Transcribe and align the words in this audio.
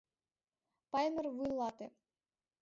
Паймыр, 0.91 1.25
вуйлате! 1.37 1.87